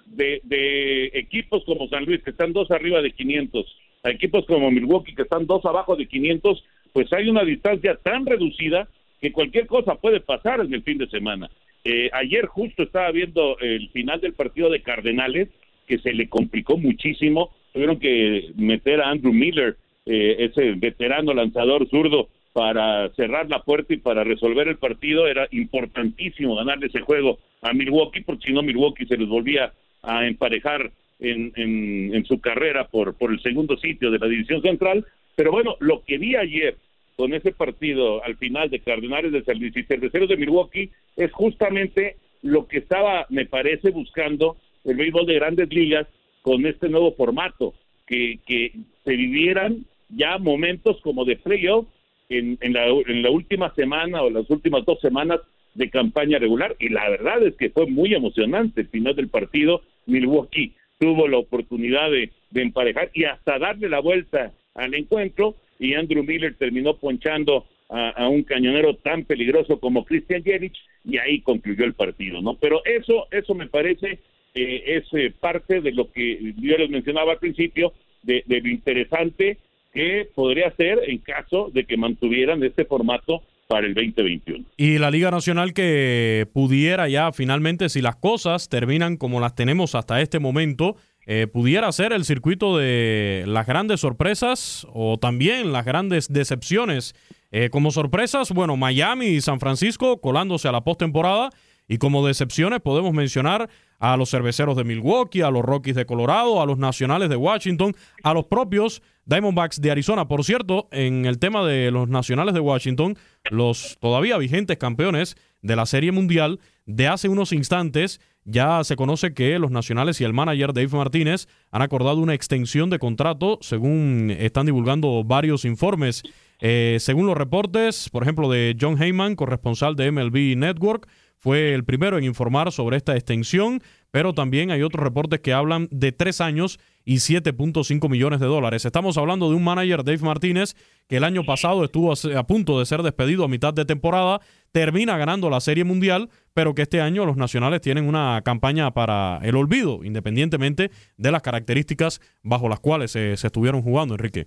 [0.06, 4.70] de, de equipos como San Luis, que están dos arriba de 500, a equipos como
[4.70, 8.88] Milwaukee, que están dos abajo de 500, pues hay una distancia tan reducida
[9.20, 11.50] que cualquier cosa puede pasar en el fin de semana.
[11.84, 15.48] Eh, ayer justo estaba viendo el final del partido de Cardenales,
[15.86, 19.76] que se le complicó muchísimo, tuvieron que meter a Andrew Miller,
[20.06, 25.28] eh, ese veterano lanzador zurdo, para cerrar la puerta y para resolver el partido.
[25.28, 30.26] Era importantísimo ganarle ese juego a Milwaukee, porque si no Milwaukee se les volvía a
[30.26, 35.06] emparejar en, en, en su carrera por, por el segundo sitio de la división central,
[35.36, 36.76] pero bueno, lo que vi ayer
[37.18, 41.32] con ese partido al final de Cardenales de San Luis y Cerveceros de Milwaukee es
[41.32, 46.06] justamente lo que estaba, me parece, buscando el béisbol de grandes ligas
[46.42, 47.74] con este nuevo formato,
[48.06, 48.70] que, que
[49.04, 51.88] se vivieran ya momentos como de playoff
[52.28, 55.40] en, en, la, en la última semana o las últimas dos semanas
[55.74, 56.76] de campaña regular.
[56.78, 59.82] Y la verdad es que fue muy emocionante el final del partido.
[60.06, 65.94] Milwaukee tuvo la oportunidad de, de emparejar y hasta darle la vuelta al encuentro y
[65.94, 71.84] Andrew Miller terminó ponchando a, un cañonero tan peligroso como Christian Jerich y ahí concluyó
[71.84, 72.54] el partido, ¿no?
[72.54, 74.18] Pero eso, eso me parece
[74.54, 78.68] eh, es eh, parte de lo que yo les mencionaba al principio, de, de lo
[78.68, 79.56] interesante
[79.92, 84.64] que podría ser en caso de que mantuvieran este formato para el 2021.
[84.76, 89.94] Y la Liga Nacional que pudiera ya finalmente, si las cosas terminan como las tenemos
[89.94, 90.96] hasta este momento,
[91.30, 97.14] eh, pudiera ser el circuito de las grandes sorpresas o también las grandes decepciones.
[97.50, 101.50] Eh, como sorpresas, bueno, Miami y San Francisco colándose a la postemporada.
[101.86, 106.62] Y como decepciones podemos mencionar a los cerveceros de Milwaukee, a los Rockies de Colorado,
[106.62, 110.28] a los Nacionales de Washington, a los propios Diamondbacks de Arizona.
[110.28, 113.18] Por cierto, en el tema de los Nacionales de Washington,
[113.50, 119.34] los todavía vigentes campeones de la Serie Mundial, de hace unos instantes ya se conoce
[119.34, 124.34] que los Nacionales y el manager Dave Martínez han acordado una extensión de contrato, según
[124.38, 126.22] están divulgando varios informes.
[126.60, 131.08] Eh, según los reportes, por ejemplo, de John Heyman, corresponsal de MLB Network,
[131.40, 133.80] fue el primero en informar sobre esta extensión,
[134.10, 138.84] pero también hay otros reportes que hablan de tres años y 7.5 millones de dólares.
[138.84, 140.74] Estamos hablando de un manager, Dave Martínez,
[141.06, 144.40] que el año pasado estuvo a punto de ser despedido a mitad de temporada,
[144.72, 146.28] termina ganando la Serie Mundial,
[146.58, 151.40] pero que este año los nacionales tienen una campaña para el olvido, independientemente de las
[151.40, 154.46] características bajo las cuales se, se estuvieron jugando, Enrique.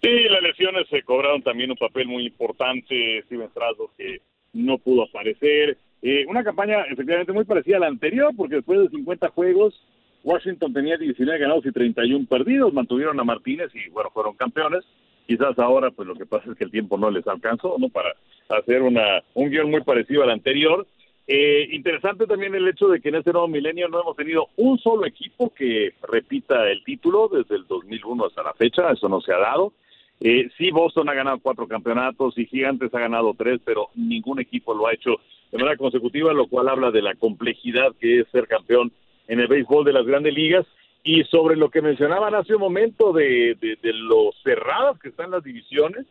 [0.00, 3.22] Sí, las lesiones se cobraron también un papel muy importante.
[3.26, 3.50] Steven
[3.98, 4.22] que
[4.54, 5.76] no pudo aparecer.
[6.00, 9.74] Eh, una campaña efectivamente muy parecida a la anterior, porque después de 50 juegos,
[10.22, 14.82] Washington tenía 19 ganados y 31 perdidos, mantuvieron a Martínez y bueno, fueron campeones.
[15.26, 17.90] Quizás ahora pues lo que pasa es que el tiempo no les alcanzó, ¿no?
[17.90, 18.14] Para
[18.48, 20.86] hacer una un guion muy parecido al anterior.
[21.26, 24.78] Eh, interesante también el hecho de que en este nuevo milenio no hemos tenido un
[24.78, 29.32] solo equipo que repita el título desde el 2001 hasta la fecha, eso no se
[29.32, 29.72] ha dado.
[30.20, 34.74] Eh, sí, Boston ha ganado cuatro campeonatos y Gigantes ha ganado tres, pero ningún equipo
[34.74, 35.16] lo ha hecho
[35.50, 38.92] de manera consecutiva, lo cual habla de la complejidad que es ser campeón
[39.26, 40.66] en el béisbol de las grandes ligas.
[41.02, 45.30] Y sobre lo que mencionaban hace un momento de, de, de lo cerradas que están
[45.30, 46.06] las divisiones,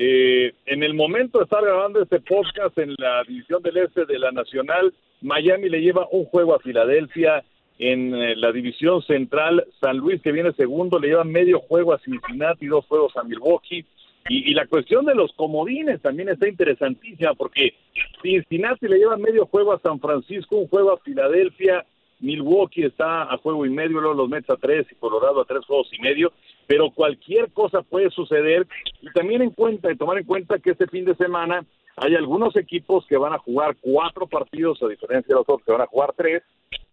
[0.00, 4.16] eh, en el momento de estar grabando este podcast en la división del este de
[4.16, 7.44] la Nacional, Miami le lleva un juego a Filadelfia,
[7.80, 11.98] en eh, la división central, San Luis, que viene segundo, le lleva medio juego a
[11.98, 13.84] Cincinnati, dos juegos a Milwaukee.
[14.28, 17.74] Y, y, la cuestión de los comodines también está interesantísima, porque
[18.22, 21.84] Cincinnati le lleva medio juego a San Francisco, un juego a Filadelfia,
[22.20, 25.64] Milwaukee está a juego y medio, luego los Mets a tres y Colorado a tres
[25.64, 26.32] juegos y medio,
[26.68, 28.68] pero cualquier cosa puede suceder.
[29.00, 31.64] Y también en cuenta, y tomar en cuenta que este fin de semana
[31.96, 35.72] hay algunos equipos que van a jugar cuatro partidos, a diferencia de los otros que
[35.72, 36.42] van a jugar tres,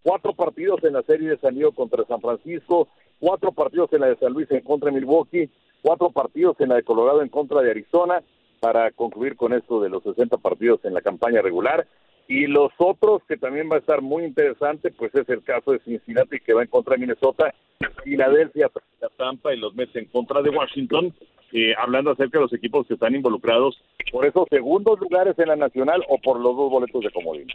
[0.01, 2.87] cuatro partidos en la serie de San Diego contra San Francisco,
[3.19, 5.49] cuatro partidos en la de San Luis en contra de Milwaukee,
[5.81, 8.23] cuatro partidos en la de Colorado en contra de Arizona,
[8.61, 11.85] para concluir con esto de los 60 partidos en la campaña regular.
[12.27, 15.79] Y los otros, que también va a estar muy interesante, pues es el caso de
[15.79, 17.53] Cincinnati, que va en contra de Minnesota,
[18.03, 18.71] Filadelfia,
[19.17, 21.13] Tampa y los Mets en contra de Washington,
[21.51, 23.79] eh, hablando acerca de los equipos que están involucrados
[24.11, 27.47] por esos segundos lugares en la nacional o por los dos boletos de comodín.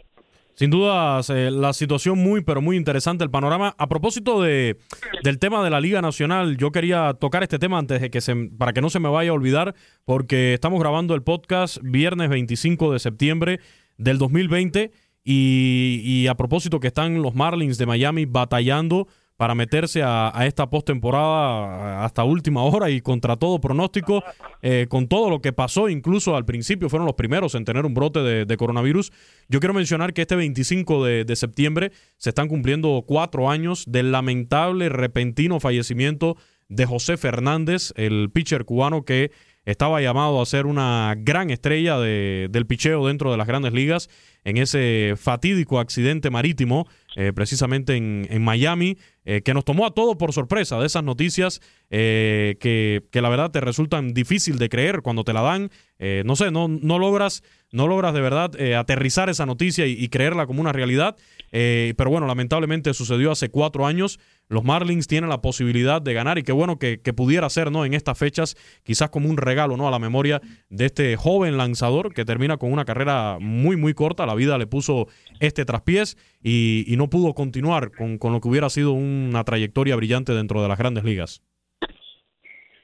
[0.53, 3.73] Sin duda, eh, la situación muy, pero muy interesante, el panorama.
[3.77, 4.77] A propósito de,
[5.23, 8.35] del tema de la Liga Nacional, yo quería tocar este tema antes de que se,
[8.57, 12.91] para que no se me vaya a olvidar, porque estamos grabando el podcast viernes 25
[12.91, 13.59] de septiembre
[14.01, 14.91] del 2020
[15.23, 19.07] y, y a propósito que están los Marlins de Miami batallando
[19.41, 24.23] para meterse a, esta postemporada hasta última hora y contra todo pronóstico,
[24.61, 27.95] eh, con todo lo que pasó, incluso al principio fueron los primeros en tener un
[27.95, 29.11] brote de, de coronavirus.
[29.49, 34.11] Yo quiero mencionar que este 25 de, de, septiembre se están cumpliendo cuatro años del
[34.11, 36.37] lamentable, repentino fallecimiento
[36.69, 39.31] de José Fernández, el pitcher cubano que
[39.65, 44.09] estaba llamado a ser una gran estrella de, del picheo dentro de las grandes ligas.
[44.43, 49.91] en ese fatídico accidente marítimo, eh, precisamente en, en Miami, eh, que nos tomó a
[49.93, 54.67] todos por sorpresa de esas noticias eh, que, que la verdad te resultan difícil de
[54.67, 55.69] creer cuando te la dan.
[55.99, 60.07] Eh, no sé, no, no logras no logras de verdad eh, aterrizar esa noticia y,
[60.09, 61.15] creerla como una realidad.
[61.53, 64.19] Eh, pero bueno, lamentablemente sucedió hace cuatro años.
[64.49, 67.85] Los Marlins tienen la posibilidad de ganar y qué bueno que, que pudiera ser ¿no?
[67.85, 69.87] en estas fechas, quizás como un regalo ¿no?
[69.87, 74.25] a la memoria de este joven lanzador que termina con una carrera muy, muy corta.
[74.25, 75.07] La vida le puso
[75.39, 79.95] este traspiés y, y no pudo continuar con, con lo que hubiera sido una trayectoria
[79.95, 81.41] brillante dentro de las grandes ligas.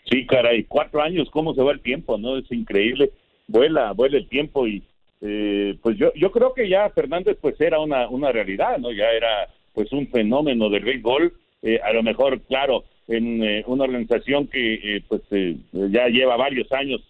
[0.10, 2.38] Sí, caray, cuatro años, cómo se va el tiempo, ¿no?
[2.38, 3.12] Es increíble.
[3.48, 4.84] Vuela, vuela el tiempo y
[5.22, 8.92] eh, pues yo, yo creo que ya Fernández pues era una, una realidad, ¿no?
[8.92, 13.86] Ya era pues un fenómeno del béisbol, eh, a lo mejor, claro, en eh, una
[13.86, 17.02] organización que eh, pues eh, ya lleva varios años,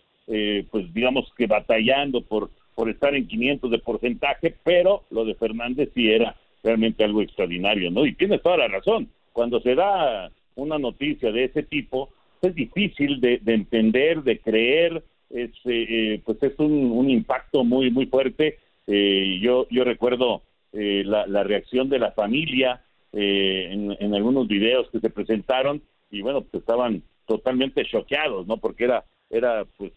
[0.69, 5.89] pues digamos que batallando por, por estar en 500 de porcentaje, pero lo de Fernández
[5.95, 8.05] sí era realmente algo extraordinario, ¿no?
[8.05, 12.09] Y tienes toda la razón, cuando se da una noticia de ese tipo,
[12.41, 18.05] es difícil de entender, de creer, es, eh, pues es un, un, impacto muy muy
[18.05, 18.59] fuerte.
[18.87, 22.81] Eh, yo yo recuerdo eh, la, la, reacción de la familia
[23.13, 28.85] en, en, algunos videos que se presentaron y bueno pues estaban totalmente choqueados, no porque
[28.85, 29.91] era era pues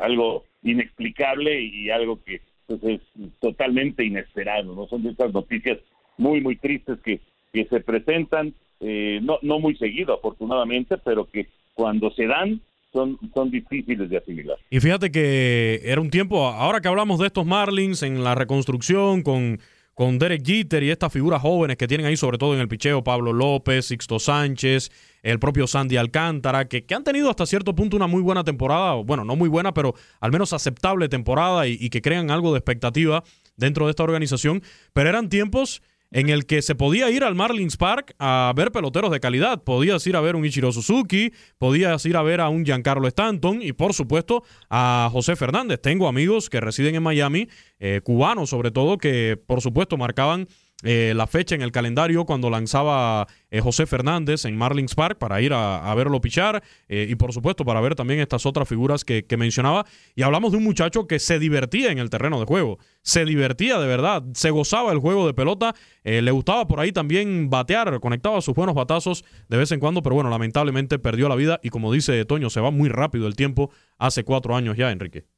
[0.00, 3.00] algo inexplicable y algo que pues es
[3.40, 5.78] totalmente inesperado, no son de estas noticias
[6.18, 7.20] muy muy tristes que
[7.52, 12.60] que se presentan no no muy seguido afortunadamente, pero que cuando se dan
[12.96, 14.56] son, son difíciles de asimilar.
[14.70, 19.22] Y fíjate que era un tiempo, ahora que hablamos de estos Marlins en la reconstrucción
[19.22, 19.60] con,
[19.92, 23.04] con Derek Jeter y estas figuras jóvenes que tienen ahí, sobre todo en el picheo,
[23.04, 24.90] Pablo López, Sixto Sánchez,
[25.22, 28.94] el propio Sandy Alcántara, que, que han tenido hasta cierto punto una muy buena temporada,
[28.94, 32.58] bueno, no muy buena, pero al menos aceptable temporada y, y que crean algo de
[32.58, 33.22] expectativa
[33.56, 34.62] dentro de esta organización,
[34.94, 39.10] pero eran tiempos en el que se podía ir al Marlins Park a ver peloteros
[39.10, 39.62] de calidad.
[39.62, 43.62] Podías ir a ver un Ichiro Suzuki, podías ir a ver a un Giancarlo Stanton
[43.62, 45.80] y por supuesto a José Fernández.
[45.80, 50.48] Tengo amigos que residen en Miami, eh, cubanos sobre todo, que por supuesto marcaban
[50.82, 55.40] eh, la fecha en el calendario cuando lanzaba eh, José Fernández en Marlins Park para
[55.40, 59.24] ir a, verlo pichar eh, y por supuesto para ver también estas otras figuras que,
[59.24, 59.86] que, mencionaba.
[60.14, 63.78] Y hablamos de un muchacho que se divertía en el terreno de juego, se divertía
[63.78, 67.98] de verdad, se gozaba el juego de pelota, eh, le gustaba por ahí también batear,
[68.00, 71.70] conectaba sus buenos batazos de vez en cuando, pero bueno, lamentablemente perdió la vida y
[71.70, 75.35] como dice Toño, se va muy rápido el tiempo, hace cuatro años ya, Enrique.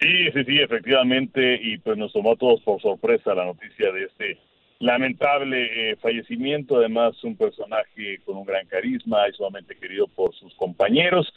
[0.00, 4.04] Sí, sí, sí, efectivamente, y pues nos tomó a todos por sorpresa la noticia de
[4.04, 4.38] este
[4.78, 10.54] lamentable eh, fallecimiento, además un personaje con un gran carisma y sumamente querido por sus
[10.54, 11.32] compañeros.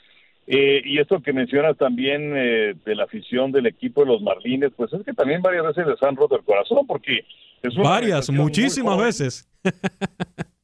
[0.46, 4.72] Eh, y esto que mencionas también eh, de la afición del equipo de los Marlines,
[4.76, 7.26] pues es que también varias veces les han roto el corazón, porque
[7.64, 9.50] es una Varias, muchísimas veces.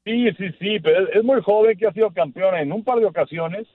[0.06, 3.00] sí, sí, sí, pero es, es muy joven que ha sido campeón en un par
[3.00, 3.68] de ocasiones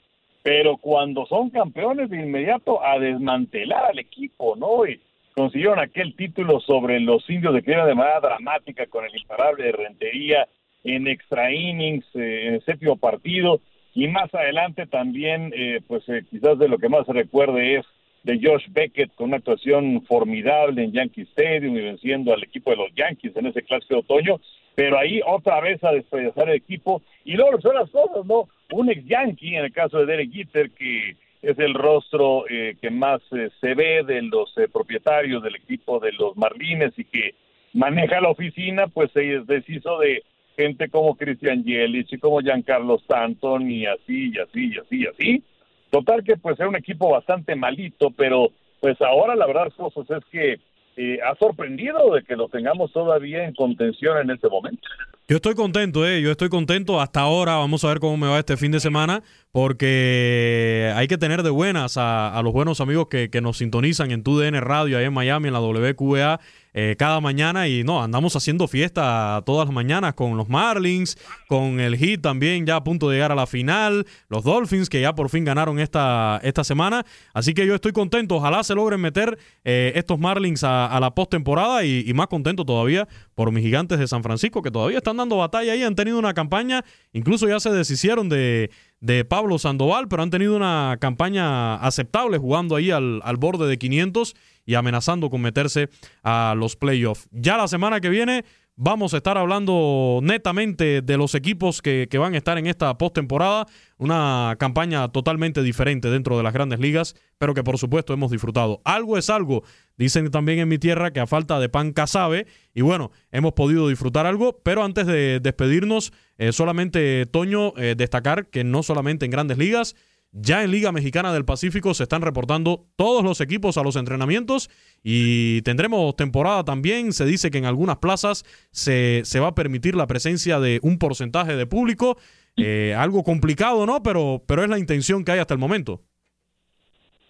[0.43, 4.87] pero cuando son campeones de inmediato a desmantelar al equipo, ¿no?
[4.87, 5.01] Y
[5.35, 9.73] consiguieron aquel título sobre los indios de Cleveland de manera dramática con el imparable de
[9.73, 10.49] Rentería
[10.85, 13.61] en extra innings, eh, en el séptimo partido,
[13.95, 17.87] y más adelante también, eh, pues eh, quizás de lo que más se recuerde es
[18.25, 22.77] de Josh Beckett con una actuación formidable en Yankee Stadium y venciendo al equipo de
[22.77, 24.41] los Yankees en ese clásico de otoño,
[24.75, 28.49] pero ahí otra vez a despedazar el equipo y luego son las cosas, ¿no?
[28.73, 32.91] Un ex Yankee, en el caso de Derek Jeter, que es el rostro eh, que
[32.91, 37.35] más eh, se ve de los eh, propietarios del equipo de los Marlines y que
[37.75, 40.23] maneja la oficina, pues se deshizo de
[40.57, 45.07] gente como Christian Yelich y como Giancarlo Stanton y así, y así, y así, y
[45.07, 45.45] así.
[45.91, 50.25] Total que pues era un equipo bastante malito, pero pues ahora la verdad, cosas es
[50.31, 50.61] que
[50.97, 54.83] eh, ha sorprendido de que lo tengamos todavía en contención en este momento.
[55.29, 57.57] Yo estoy contento, eh, yo estoy contento hasta ahora.
[57.57, 61.51] Vamos a ver cómo me va este fin de semana, porque hay que tener de
[61.51, 65.49] buenas a, los buenos amigos que, que, nos sintonizan en TUDN Radio, ahí en Miami,
[65.49, 66.41] en la WQA,
[66.75, 67.69] eh, cada mañana.
[67.69, 71.17] Y no, andamos haciendo fiesta todas las mañanas con los Marlins,
[71.49, 75.01] con el Heat también ya a punto de llegar a la final, los Dolphins que
[75.01, 77.05] ya por fin ganaron esta, esta semana.
[77.35, 78.37] Así que yo estoy contento.
[78.37, 83.09] Ojalá se logren meter eh, estos Marlins a, la postemporada y, y más contento todavía
[83.35, 86.35] por mis gigantes de San Francisco que todavía están dando batalla ahí, han tenido una
[86.35, 88.71] campaña, incluso ya se deshicieron de,
[89.03, 93.77] de Pablo Sandoval, pero han tenido una campaña aceptable jugando ahí al, al borde de
[93.77, 94.35] 500
[94.65, 95.89] y amenazando con meterse
[96.23, 97.29] a los playoffs.
[97.33, 98.45] Ya la semana que viene
[98.77, 102.97] Vamos a estar hablando netamente de los equipos que, que van a estar en esta
[102.97, 103.67] postemporada.
[103.99, 108.81] Una campaña totalmente diferente dentro de las grandes ligas, pero que por supuesto hemos disfrutado.
[108.85, 109.63] Algo es algo,
[109.99, 112.47] dicen también en mi tierra que a falta de pan casabe.
[112.73, 118.47] Y bueno, hemos podido disfrutar algo, pero antes de despedirnos, eh, solamente Toño, eh, destacar
[118.47, 119.95] que no solamente en grandes ligas,
[120.33, 124.71] ya en Liga Mexicana del Pacífico se están reportando todos los equipos a los entrenamientos
[125.03, 127.13] y tendremos temporada también.
[127.13, 130.99] Se dice que en algunas plazas se, se va a permitir la presencia de un
[130.99, 132.17] porcentaje de público.
[132.57, 134.03] Eh, algo complicado, ¿no?
[134.03, 136.01] Pero, pero es la intención que hay hasta el momento.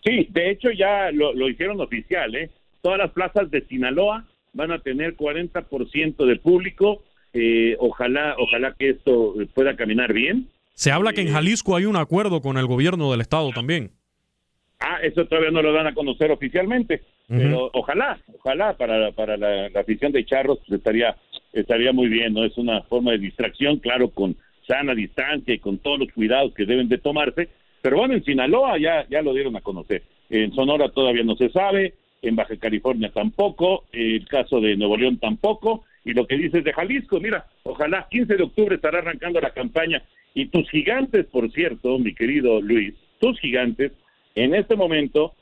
[0.04, 2.50] Sí, de hecho ya lo, lo hicieron oficial, ¿eh?
[2.82, 7.02] Todas las plazas de Sinaloa van a tener 40% de público.
[7.32, 10.48] Eh, ojalá, ojalá que esto pueda caminar bien.
[10.74, 13.92] Se habla que en Jalisco hay un acuerdo con el gobierno del estado también.
[14.80, 19.68] Ah, eso todavía no lo dan a conocer oficialmente, pero ojalá, ojalá para, para la,
[19.68, 21.16] la afición de Charros pues, estaría
[21.52, 22.44] estaría muy bien, ¿no?
[22.44, 26.64] Es una forma de distracción, claro, con sana distancia y con todos los cuidados que
[26.64, 27.48] deben de tomarse,
[27.80, 31.50] pero bueno, en Sinaloa ya, ya lo dieron a conocer, en Sonora todavía no se
[31.50, 36.64] sabe, en Baja California tampoco, el caso de Nuevo León tampoco, y lo que dices
[36.64, 40.02] de Jalisco, mira, ojalá 15 de octubre estará arrancando la campaña
[40.34, 43.92] y tus gigantes, por cierto, mi querido Luis, tus gigantes,
[44.34, 45.34] en este momento,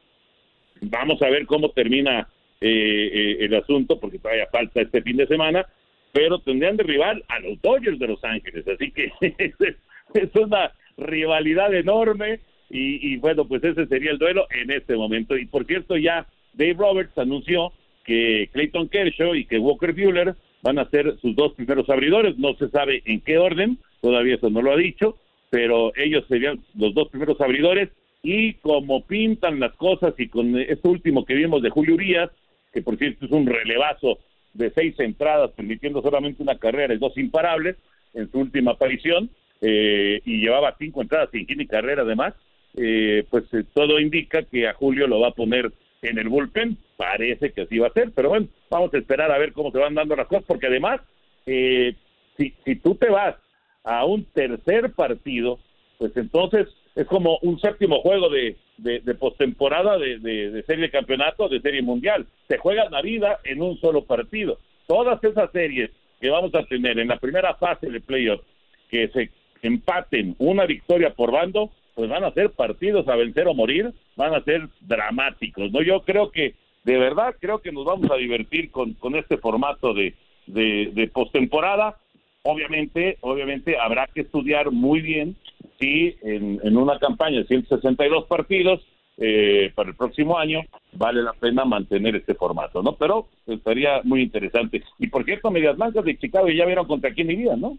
[0.81, 2.29] vamos a ver cómo termina
[2.61, 5.67] eh, eh, el asunto, porque todavía falta este fin de semana,
[6.13, 9.13] pero tendrían de rival a los Dodgers de Los Ángeles, así que
[10.15, 15.37] es, una rivalidad enorme y, y, bueno, pues ese sería el duelo en este momento.
[15.37, 17.73] Y por cierto, ya Dave Roberts anunció
[18.05, 22.55] que Clayton Kershaw y que Walker Bueller van a ser sus dos primeros abridores, no
[22.55, 25.17] se sabe en qué orden, todavía eso no lo ha dicho,
[25.51, 27.91] pero ellos serían los dos primeros abridores
[28.23, 32.31] y como pintan las cosas y con esto último que vimos de Julio Urias,
[32.73, 34.19] que por cierto es un relevazo
[34.55, 37.77] de seis entradas, permitiendo solamente una carrera y dos imparables
[38.15, 39.31] en su última aparición,
[39.61, 42.35] eh, y llevaba cinco entradas sin ni carrera además,
[42.77, 45.71] eh, pues eh, todo indica que a Julio lo va a poner
[46.03, 49.39] en el bullpen, parece que así va a ser, pero bueno, vamos a esperar a
[49.39, 51.01] ver cómo se van dando las cosas, porque además,
[51.47, 51.95] eh,
[52.37, 53.37] si, si tú te vas
[53.85, 55.59] a un tercer partido,
[55.99, 60.91] pues entonces es como un séptimo juego de, de, de postemporada de, de, serie de
[60.91, 62.27] campeonato, de serie mundial.
[62.49, 64.59] Se juega la vida en un solo partido.
[64.87, 68.43] Todas esas series que vamos a tener en la primera fase de playoff,
[68.91, 69.31] que se
[69.63, 74.35] empaten una victoria por bando, pues van a ser partidos a vencer o morir, van
[74.35, 75.83] a ser dramáticos, ¿no?
[75.83, 76.55] Yo creo que,
[76.85, 80.15] de verdad, creo que nos vamos a divertir con, con este formato de,
[80.47, 81.97] de, de postemporada.
[82.43, 85.37] Obviamente, obviamente habrá que estudiar muy bien
[85.79, 88.81] si en, en una campaña de 162 partidos
[89.23, 90.63] eh, para el próximo año
[90.93, 92.97] vale la pena mantener este formato, ¿no?
[92.97, 94.83] Pero estaría muy interesante.
[94.99, 97.77] Y por cierto, Medias Blancas de Chicago ya vieron contra quién irían, ¿no?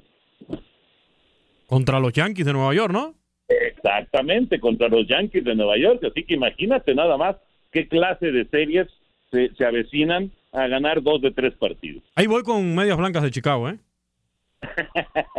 [1.65, 3.15] Contra los Yankees de Nueva York, ¿no?
[3.47, 6.03] Exactamente, contra los Yankees de Nueva York.
[6.03, 7.37] Así que imagínate nada más
[7.71, 8.87] qué clase de series
[9.31, 12.03] se, se avecinan a ganar dos de tres partidos.
[12.15, 13.79] Ahí voy con Medias Blancas de Chicago, ¿eh?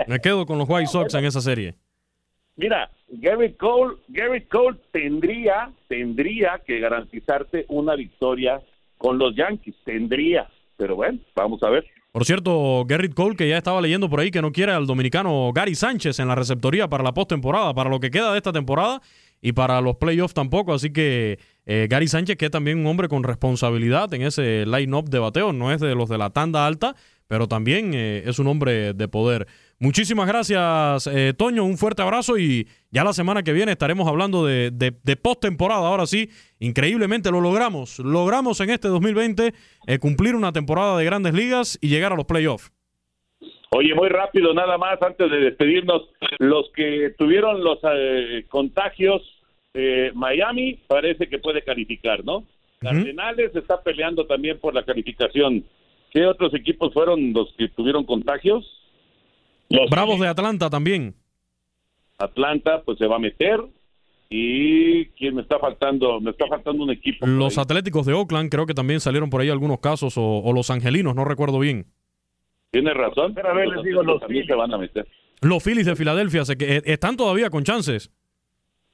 [0.06, 1.74] Me quedo con los White Sox en esa serie.
[2.56, 8.60] Mira, Gary Cole, Gary Cole tendría, tendría que garantizarte una victoria
[8.98, 11.84] con los Yankees, tendría, pero bueno, vamos a ver.
[12.12, 15.50] Por cierto, Garrett Cole, que ya estaba leyendo por ahí que no quiere al dominicano
[15.54, 19.00] Gary Sánchez en la receptoría para la postemporada, para lo que queda de esta temporada
[19.40, 20.74] y para los playoffs tampoco.
[20.74, 25.08] Así que eh, Gary Sánchez, que es también un hombre con responsabilidad en ese line-up
[25.08, 26.94] de bateo, no es de los de la tanda alta,
[27.32, 29.46] pero también eh, es un hombre de poder.
[29.80, 31.64] Muchísimas gracias, eh, Toño.
[31.64, 35.88] Un fuerte abrazo y ya la semana que viene estaremos hablando de, de, de postemporada.
[35.88, 36.28] Ahora sí,
[36.58, 38.00] increíblemente lo logramos.
[38.00, 39.54] Logramos en este 2020
[39.86, 42.70] eh, cumplir una temporada de grandes ligas y llegar a los playoffs.
[43.70, 49.22] Oye, muy rápido, nada más, antes de despedirnos, los que tuvieron los eh, contagios,
[49.72, 52.44] eh, Miami parece que puede calificar, ¿no?
[52.78, 55.64] Cardenales está peleando también por la calificación.
[56.12, 58.64] ¿Qué otros equipos fueron los que tuvieron contagios?
[59.70, 61.14] Los Bravos de Atlanta también.
[62.18, 63.60] Atlanta, pues se va a meter.
[64.28, 66.20] ¿Y quién me está faltando?
[66.20, 67.26] Me está faltando un equipo.
[67.26, 70.70] Los Atléticos de Oakland, creo que también salieron por ahí algunos casos, o, o los
[70.70, 71.86] Angelinos, no recuerdo bien.
[72.70, 73.34] Tienes razón.
[73.34, 75.06] Pero a ver, les digo, los también se van a meter.
[75.42, 78.10] Los Phillies de Filadelfia se que, eh, están todavía con chances.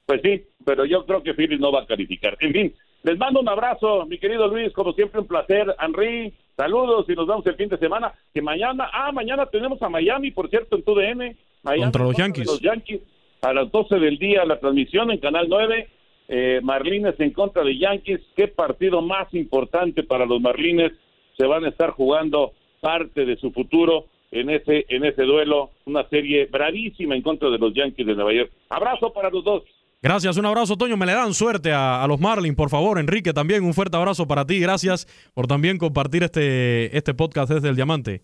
[0.07, 2.37] Pues sí, pero yo creo que Phillies no va a calificar.
[2.41, 5.75] En fin, les mando un abrazo, mi querido Luis, como siempre un placer.
[5.81, 8.13] Henry, saludos y nos vemos el fin de semana.
[8.35, 11.37] Que mañana, ah, mañana tenemos a Miami, por cierto, en TUDN.
[11.63, 12.47] Miami Contra los Yankees.
[12.47, 13.01] Los Yankees
[13.41, 15.89] a las 12 del día la transmisión en Canal 9.
[16.31, 18.21] Eh, Marlines en contra de Yankees.
[18.37, 20.93] Qué partido más importante para los Marlines
[21.37, 26.07] se van a estar jugando parte de su futuro en ese en ese duelo, una
[26.09, 28.53] serie bravísima en contra de los Yankees de Nueva York.
[28.69, 29.63] Abrazo para los dos.
[30.01, 30.97] Gracias, un abrazo, Toño.
[30.97, 32.99] Me le dan suerte a, a, los Marlins, por favor.
[32.99, 34.61] Enrique, también un fuerte abrazo para ti.
[34.61, 38.23] Gracias por también compartir este, este podcast desde el Diamante.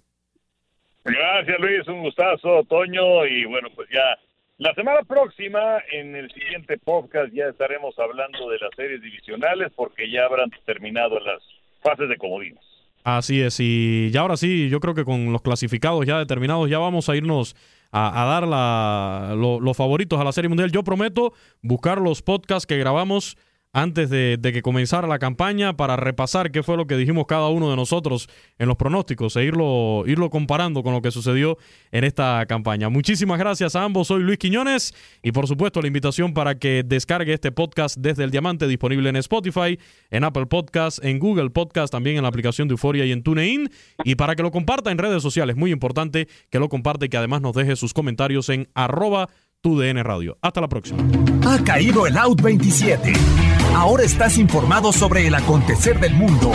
[1.05, 1.87] Gracias, Luis.
[1.89, 3.27] Un gustazo, Toño.
[3.27, 4.19] Y bueno, pues ya
[4.59, 10.09] la semana próxima, en el siguiente podcast, ya estaremos hablando de las series divisionales porque
[10.09, 11.43] ya habrán terminado las
[11.83, 12.63] fases de comodines.
[13.03, 16.79] Así es, y ya ahora sí, yo creo que con los clasificados ya determinados, ya
[16.79, 17.55] vamos a irnos
[17.95, 20.73] a, a dar la, lo, los favoritos a la Serie Mundial.
[20.73, 21.33] Yo prometo
[21.63, 23.37] buscar los podcasts que grabamos
[23.75, 27.69] antes de, que comenzara la campaña para repasar qué fue lo que dijimos cada uno
[27.69, 31.59] de nosotros en los pronósticos e irlo, irlo comparando con lo que sucedió
[31.91, 32.89] en esta campaña.
[32.89, 34.07] Muchísimas gracias a ambos.
[34.07, 34.95] Soy Luis Quiñones
[35.25, 39.17] y por supuesto la invitación para que descargue este podcast desde el Diamante disponible en
[39.17, 39.77] Spotify,
[40.11, 43.71] en Apple Podcast, en Google Podcast, también en la aplicación de Euforia y en TuneIn
[44.05, 45.57] y para que lo comparta en redes sociales.
[45.57, 49.29] Muy importante que lo comparte y que además nos deje sus comentarios en arroba
[49.65, 50.37] tu Radio.
[50.43, 51.03] Hasta la próxima.
[51.47, 53.54] Ha caído el Out 27.
[53.75, 56.53] Ahora estás informado sobre el acontecer del mundo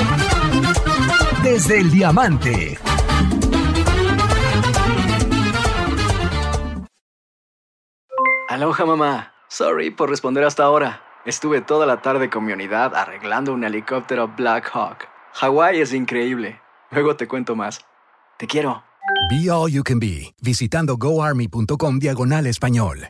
[1.44, 2.78] desde el Diamante.
[8.48, 9.34] Aloha mamá.
[9.48, 11.02] Sorry por responder hasta ahora.
[11.26, 15.08] Estuve toda la tarde con mi unidad arreglando un helicóptero Black Hawk.
[15.34, 16.62] Hawái es increíble.
[16.92, 17.82] Luego te cuento más.
[18.38, 18.84] Te quiero.
[19.30, 23.10] Be All You Can Be, visitando goarmy.com diagonal español.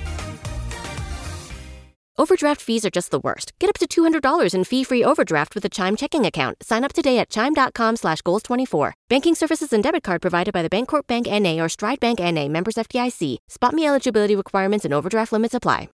[2.17, 3.53] Overdraft fees are just the worst.
[3.59, 6.63] Get up to $200 in fee-free overdraft with a Chime checking account.
[6.63, 8.93] Sign up today at chime.com slash goals24.
[9.09, 11.59] Banking services and debit card provided by the Bancorp Bank N.A.
[11.59, 12.49] or Stride Bank N.A.
[12.49, 13.37] members FDIC.
[13.49, 15.89] Spot me eligibility requirements and overdraft limits apply.